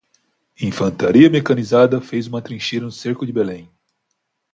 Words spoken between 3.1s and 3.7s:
de Belém